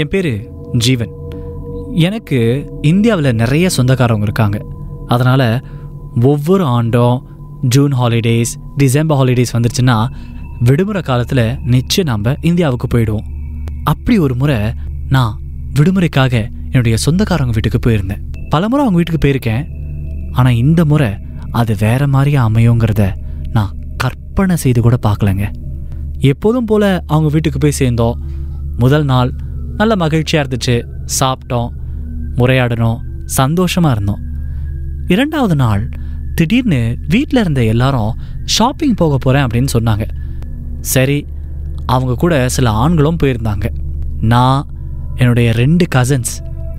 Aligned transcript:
என் 0.00 0.08
பேர் 0.08 0.50
ஜீவன். 0.76 1.12
எனக்கு 2.06 2.38
இந்தியாவில் 2.82 3.34
நிறைய 3.34 3.66
சொந்தக்காரவங்க 3.76 4.22
இருக்காங்க. 4.22 4.58
அதனால் 5.06 5.64
ஒவ்வொரு 6.20 6.64
ஆண்டும் 6.64 7.26
ஜூன் 7.68 7.92
ஹாலிடேஸ் 7.92 8.52
டிசம்பர் 8.76 9.18
ஹாலிடேஸ் 9.18 9.52
வந்துருச்சுன்னா 9.52 9.96
விடுமுறை 10.60 11.02
காலத்தில் 11.02 11.44
நிச்சயம் 11.64 12.08
நாம் 12.10 12.40
இந்தியாவுக்கு 12.40 12.88
போயிடுவோம். 12.94 13.28
அப்படி 13.84 14.18
ஒரு 14.18 14.34
முறை 14.34 14.58
நான் 15.08 15.40
விடுமுறைக்காக 15.74 16.34
என்னுடைய 16.64 16.96
சொந்தக்காரவங்க 17.06 17.56
வீட்டுக்கு 17.58 17.82
போயிருந்தேன். 17.86 18.22
பல 18.48 18.68
முறை 18.68 18.86
அவங்க 18.86 19.00
வீட்டுக்கு 19.00 19.22
போயிருக்கேன். 19.24 19.64
ஆனால் 20.32 20.54
இந்த 20.54 20.84
முறை 20.84 21.10
அது 21.50 21.76
வேற 21.80 22.06
மாதிரியே 22.06 22.38
அமையுங்கிறத 22.38 23.12
நான் 23.52 23.74
கற்பனை 23.96 24.56
செய்து 24.56 24.80
கூட 24.82 24.98
பார்க்கலங்க. 25.06 25.46
எப்போதும் 26.18 26.64
போல் 26.64 26.90
அவங்க 27.06 27.28
வீட்டுக்கு 27.32 27.58
போய் 27.58 27.80
சேர்ந்தோம். 27.80 28.20
முதல் 28.76 29.04
நாள் 29.04 29.30
நல்ல 29.76 29.96
மகிழ்ச்சியாக 29.96 30.44
இருந்துச்சு. 30.44 30.76
சாப்பிட்டோம் 31.20 31.70
முறையாடினோம் 32.36 33.00
சந்தோஷமாக 33.24 33.94
இருந்தோம். 33.94 34.22
இரண்டாவது 35.06 35.56
நாள் 35.56 35.88
திடீர்னு 36.34 36.80
வீட்டில் 37.08 37.40
இருந்த 37.40 37.64
எல்லாரும் 37.64 38.12
ஷாப்பிங் 38.44 38.94
போக 38.94 39.18
போகிறேன் 39.18 39.46
அப்படின்னு 39.46 39.72
சொன்னாங்க. 39.78 40.04
சரி 40.80 41.26
அவங்க 41.86 42.14
கூட 42.14 42.48
சில 42.48 42.70
ஆண்களும் 42.70 43.20
போயிருந்தாங்க. 43.22 43.66
நான் 44.20 44.66
என்னுடைய 45.16 45.52
ரெண்டு 45.52 45.84
கசின்ஸ் 45.94 46.32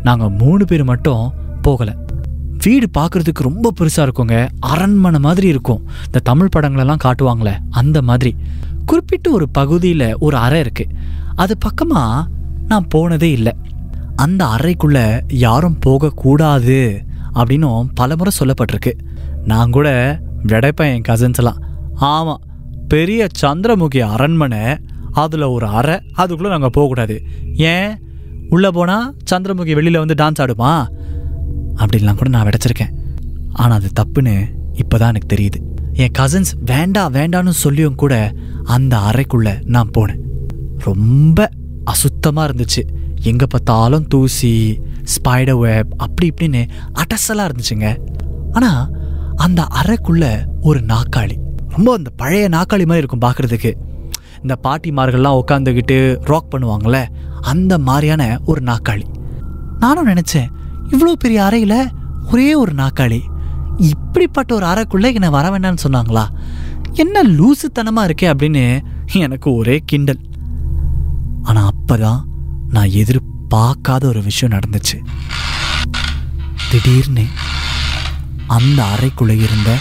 நாங்கள் 0.04 0.30
மூணு 0.30 0.66
பேர் 0.66 0.84
மட்டும் 0.84 1.34
போகலை. 1.64 1.94
வீடு 2.64 2.88
பார்க்குறதுக்கு 2.98 3.48
ரொம்ப 3.50 3.72
பெருசாக 3.80 4.06
இருக்குங்க. 4.08 4.36
அரண்மனை 4.60 5.20
மாதிரி 5.20 5.48
இருக்கும். 5.48 5.82
இந்த 6.06 6.20
தமிழ் 6.20 6.54
படங்களெல்லாம் 6.56 7.04
காட்டுவாங்களே 7.04 7.54
அந்த 7.70 8.02
மாதிரி. 8.02 8.36
குறிப்பிட்ட 8.86 9.32
ஒரு 9.32 9.50
பகுதியில் 9.50 10.08
ஒரு 10.18 10.38
அறை 10.38 10.62
இருக்குது 10.62 10.96
அது 11.36 11.58
பக்கமாக 11.58 12.28
நான் 12.68 12.88
போனதே 12.88 13.32
இல்லை. 13.32 13.52
அந்த 14.16 14.46
அறைக்குள்ளே 14.46 15.22
யாரும் 15.28 15.80
போகக்கூடாது 15.80 17.04
அப்படின்னும் 17.34 17.88
பலமுறை 17.94 18.32
சொல்லப்பட்டிருக்கு. 18.40 18.92
நான் 19.46 19.70
கூட 19.70 20.20
விடைப்பேன் 20.48 20.94
என் 20.94 21.08
கசின்ஸ்லாம் 21.08 21.62
ஆமாம் 21.94 22.42
பெரிய 22.88 23.28
சந்திரமுகி 23.42 24.00
அரண்மனை 24.00 24.78
அதில் 25.12 25.42
ஒரு 25.42 25.68
அறை 25.68 26.00
அதுக்குள்ளே 26.14 26.52
நாங்கள் 26.52 26.70
போகக்கூடாது. 26.72 27.26
ஏன்? 27.56 28.00
உள்ளே 28.50 28.70
போனால் 28.70 29.16
சந்திரமுகி 29.32 29.74
வெளியில் 29.74 29.98
வந்து 29.98 30.14
டான்ஸ் 30.14 30.42
ஆடுமா? 30.44 30.88
அப்படின்லாம் 31.76 32.16
கூட 32.16 32.30
நான் 32.30 32.48
விடைச்சிருக்கேன். 32.48 32.94
ஆனால் 33.52 33.82
அது 33.82 33.90
தப்புன்னு 34.00 34.46
இப்போ 34.74 34.98
தான் 34.98 35.14
எனக்கு 35.14 35.36
தெரியுது. 35.36 35.60
என் 35.94 36.12
கசின்ஸ் 36.18 36.52
வேண்டாம் 36.66 37.14
வேண்டான்னு 37.14 37.50
சொல்லியும் 37.50 37.96
கூட 37.96 38.34
அந்த 38.64 38.98
அறைக்குள்ளே 38.98 39.64
நான் 39.66 39.90
போனேன். 39.98 40.22
ரொம்ப 40.78 41.50
அசுத்தமாக 41.92 42.48
இருந்துச்சு. 42.48 42.84
எங்கே 43.32 43.46
பார்த்தாலும் 43.50 44.06
தூசி 44.08 44.54
ஸ்பைடர் 45.14 45.60
வெப் 45.64 45.94
அப்படி 45.98 46.28
இப்படின்னு 46.32 46.62
அடசலாக 47.02 47.48
இருந்துச்சுங்க. 47.50 47.90
ஆனால் 48.52 48.82
அந்த 49.46 49.62
அறைக்குள்ள 49.82 50.26
ஒரு 50.62 50.80
நாக்காளி 50.92 51.36
ரொம்ப 51.76 51.90
அந்த 51.98 52.10
பழைய 52.22 52.48
நாக்காளி 52.50 52.86
மாதிரி 52.90 53.04
இருக்கும் 53.04 53.26
பார்க்குறதுக்கு. 53.26 53.72
இந்த 54.42 54.56
பாட்டிமார்கள்லாம் 54.66 55.40
உட்காந்துக்கிட்டு 55.42 55.98
ராக் 56.32 56.52
பண்ணுவாங்கள்ல 56.54 57.00
அந்த 57.52 57.74
மாதிரியான 57.88 58.24
ஒரு 58.46 58.62
நாக்காளி 58.64 59.06
நானும் 59.80 60.08
நினச்சேன் 60.08 60.52
இவ்வளோ 60.92 61.14
பெரிய 61.24 61.40
அறையில் 61.44 61.80
ஒரே 62.32 62.50
ஒரு 62.56 62.74
நாக்காளி 62.74 63.20
இப்படிப்பட்ட 63.90 64.52
ஒரு 64.56 64.66
அறைக்குள்ளே 64.66 65.10
என்னை 65.14 65.30
வர 65.30 65.46
வேண்டாம்னு 65.54 65.86
சொன்னாங்களா? 65.88 66.24
என்ன 67.04 67.24
லூசுத்தனமாக 67.38 68.08
இருக்கே 68.10 68.28
அப்படின்னு 68.32 68.64
எனக்கு 69.26 69.50
ஒரே 69.54 69.76
கிண்டல். 69.86 70.22
ஆனால் 71.48 71.70
அப்போ 71.72 71.96
தான் 71.98 72.22
நான் 72.76 72.96
எதிர்பார்க்காத 73.02 74.04
ஒரு 74.12 74.22
விஷயம் 74.30 74.56
நடந்துச்சு. 74.56 74.98
திடீர்னு 76.70 77.26
அந்த 78.58 78.80
அறைக்குள்ளே 78.94 79.36
இருந்த 79.48 79.72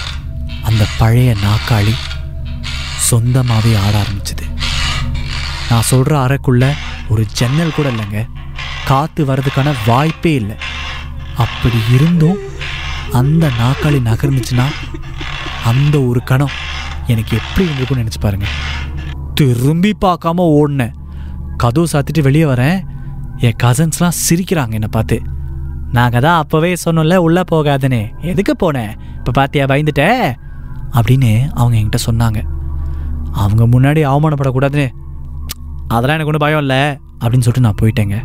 அந்த 0.69 0.83
பழைய 0.99 1.31
நாக்காளி 1.45 1.95
சொந்தமாகவே 3.11 3.73
ஆட 3.85 3.95
ஆரம்பிச்சுது. 4.03 4.47
நான் 5.71 5.89
சொல்கிற 5.91 6.15
அறைக்குள்ள 6.27 6.65
ஒரு 7.09 7.23
ஜன்னல் 7.39 7.77
கூட 7.77 7.89
இல்லைங்க. 7.91 8.21
காற்று 8.89 9.23
வர்றதுக்கான 9.25 9.75
வாய்ப்பே 9.87 10.35
இல்லை. 10.35 10.57
அப்படி 11.45 11.79
இருந்தும் 11.97 12.41
அந்த 13.21 13.45
நாக்காளி 13.61 14.01
நகர்ந்துச்சுன்னா 14.11 14.67
அந்த 15.71 15.97
ஒரு 16.11 16.21
கணம் 16.31 16.55
எனக்கு 17.07 17.33
எப்படி 17.41 17.65
இருந்திருக்கும்னு 17.67 18.05
நினச்சி 18.05 18.21
பாருங்க. 18.21 18.47
திரும்பி 19.35 19.93
பார்க்காம 20.05 20.47
ஓடினேன். 20.59 20.95
கதவு 21.65 21.87
சாத்திட்டு 21.93 22.23
வெளியே 22.23 22.45
வரேன். 22.45 22.79
என் 23.37 23.59
கசன்ஸ்லாம் 23.63 24.17
சிரிக்கிறாங்க 24.25 24.73
என்னை 24.73 24.89
பார்த்து. 24.91 25.23
நாங்கள் 25.93 26.21
தான் 26.21 26.45
அப்போவே 26.45 26.77
சொன்னோம்ல 26.85 27.17
உள்ளே 27.17 27.43
போகாதுன்னு. 27.53 28.01
எதுக்கு 28.21 28.55
போனேன் 28.63 28.93
இப்போ 29.19 29.31
பார்த்தியா 29.39 29.65
பயந்துட்ட? 29.71 30.05
அப்படின்னு 30.93 31.49
அவங்க 31.49 31.77
என்கிட்ட 31.77 32.01
சொன்னாங்க. 32.11 32.41
அவங்க 33.33 33.63
முன்னாடி 33.75 34.01
அவமானப்படக்கூடாதுன்னு. 34.11 34.87
அதெல்லாம் 35.89 36.17
எனக்கு 36.17 36.33
ஒன்றும் 36.33 36.45
பயம் 36.45 36.59
இல்லை 36.59 36.83
அப்படின்னு 37.21 37.47
சொல்லிட்டு 37.47 37.67
நான் 37.67 37.81
போயிட்டேங்க. 37.83 38.19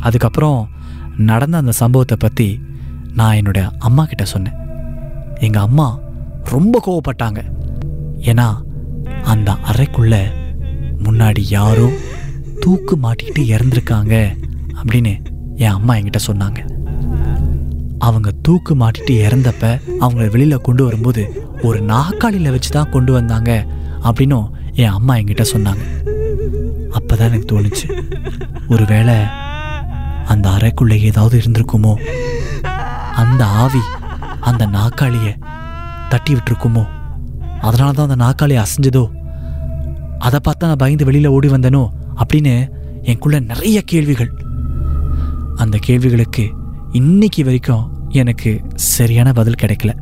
அதுக்கப்புறம் 0.00 0.68
நடந்த 1.16 1.56
அந்த 1.56 1.72
சம்பவத்தை 1.72 2.16
பற்றி 2.20 2.60
நான் 3.14 3.34
என்னுடைய 3.34 3.70
அம்மா 3.78 4.04
கிட்ட 4.04 4.24
சொன்னேன். 4.24 4.58
எங்கள் 5.34 5.62
அம்மா 5.62 5.98
ரொம்ப 6.44 6.82
கோவப்பட்டாங்க. 6.86 7.40
ஏன்னா 8.20 8.48
அந்த 9.22 9.56
அறைக்குள்ளே 9.70 10.22
முன்னாடி 11.02 11.42
யாரோ 11.48 11.88
தூக்கு 12.68 12.96
மாட்டிக்கிட்டு 13.02 13.42
இறந்துருக்காங்க 13.54 14.14
அப்படின்னு 14.80 15.12
என் 15.56 15.76
அம்மா 15.76 15.94
என்கிட்ட 15.94 16.20
சொன்னாங்க. 16.26 16.60
அவங்க 17.98 18.30
தூக்கு 18.46 18.72
மாட்டிட்டு 18.76 19.12
இறந்தப்ப 19.26 19.80
அவங்கள 20.00 20.30
வெளியில் 20.30 20.64
கொண்டு 20.66 20.84
வரும்போது 20.84 21.22
ஒரு 21.62 21.80
நாக்காளியில் 21.80 22.50
வச்சு 22.50 22.70
தான் 22.70 22.90
கொண்டு 22.90 23.12
வந்தாங்க 23.12 23.50
அப்படின்னும் 24.04 24.50
என் 24.74 24.96
அம்மா 24.98 25.14
என்கிட்ட 25.16 25.44
சொன்னாங்க. 25.54 25.84
அப்போ 26.92 27.16
தான் 27.16 27.28
எனக்கு 27.28 27.50
தோணுச்சு 27.54 27.86
ஒருவேளை 28.68 29.16
அந்த 30.26 30.48
அறைக்குள்ளே 30.48 30.98
ஏதாவது 31.00 31.42
இருந்திருக்குமோ? 31.42 31.94
அந்த 33.22 33.44
ஆவி 33.44 33.82
அந்த 34.40 34.66
நாக்காளியை 34.66 35.32
தட்டி 36.08 36.34
விட்டுருக்குமோ? 36.34 36.84
அதனால 37.60 37.92
தான் 37.92 38.10
அந்த 38.10 38.24
நாக்காளி 38.24 38.56
அசைஞ்சதோ? 38.64 39.10
அதை 40.18 40.40
பார்த்தா 40.48 40.70
நான் 40.72 40.84
பயந்து 40.84 41.04
வெளியில் 41.04 41.34
ஓடி 41.36 41.48
வந்தேனோ? 41.48 41.90
அப்படின்னு 42.18 42.68
எனக்குள்ள 43.02 43.38
நிறைய 43.38 43.82
கேள்விகள். 43.82 44.32
அந்த 45.56 45.78
கேள்விகளுக்கு 45.80 46.50
இன்னைக்கு 46.92 47.44
வரைக்கும் 47.44 47.90
எனக்கு 48.08 48.60
சரியான 48.74 49.32
பதில் 49.32 49.60
கிடைக்கல. 49.62 49.94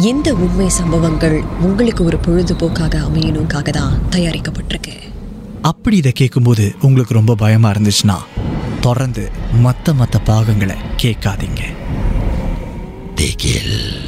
இந்த 0.00 0.34
உண்மை 0.34 0.68
சம்பவங்கள் 0.68 1.42
உங்களுக்கு 1.60 2.04
ஒரு 2.04 2.18
பொழுதுபோக்காக 2.26 2.94
அமையணுக்காக 3.08 3.68
தான் 3.68 4.00
தயாரிக்கப்பட்டிருக்கு. 4.10 4.92
அப்படி 5.62 5.96
இதை 5.96 6.12
கேட்கும்போது 6.12 6.74
உங்களுக்கு 6.80 7.14
ரொம்ப 7.14 7.34
பயமா 7.34 7.70
இருந்துச்சுன்னா 7.70 8.16
தொடர்ந்து 8.80 9.30
மற்ற 9.52 9.92
மற்ற 9.92 10.18
பாகங்களை 10.18 10.76
கேட்காதீங்க. 11.02 11.62
திகில் 13.14 14.07